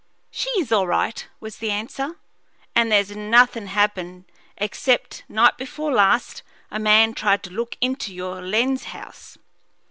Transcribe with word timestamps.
"She's 0.31 0.71
all 0.71 0.87
right," 0.87 1.27
was 1.39 1.57
the 1.59 1.69
answer. 1.69 2.17
"And 2.73 2.91
there's 2.91 3.15
nothin' 3.15 3.67
happened, 3.67 4.25
except, 4.57 5.23
night 5.29 5.59
before 5.59 5.91
last, 5.93 6.41
a 6.71 6.79
man 6.79 7.13
tried 7.13 7.43
to 7.43 7.51
look 7.51 7.77
into 7.81 8.11
your 8.11 8.41
lens 8.41 8.85
house." 8.85 9.37